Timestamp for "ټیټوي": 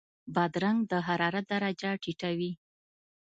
2.03-2.51